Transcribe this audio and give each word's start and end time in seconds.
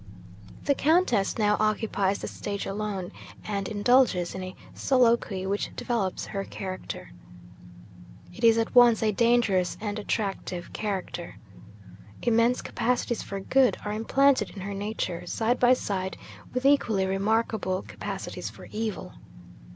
'The 0.63 0.73
Countess 0.73 1.37
now 1.37 1.55
occupies 1.59 2.17
the 2.17 2.27
stage 2.27 2.65
alone, 2.65 3.11
and 3.45 3.67
indulges 3.67 4.33
in 4.33 4.41
a 4.41 4.55
soliloquy 4.73 5.45
which 5.45 5.69
develops 5.75 6.25
her 6.25 6.43
character. 6.43 7.11
'It 8.33 8.43
is 8.43 8.57
at 8.57 8.73
once 8.73 9.03
a 9.03 9.11
dangerous 9.11 9.77
and 9.79 9.99
attractive 9.99 10.73
character. 10.73 11.37
Immense 12.23 12.63
capacities 12.63 13.21
for 13.21 13.41
good 13.41 13.77
are 13.85 13.93
implanted 13.93 14.49
in 14.55 14.61
her 14.61 14.73
nature, 14.73 15.27
side 15.27 15.59
by 15.59 15.73
side 15.73 16.17
with 16.51 16.65
equally 16.65 17.05
remarkable 17.05 17.83
capacities 17.83 18.49
for 18.49 18.65
evil. 18.71 19.13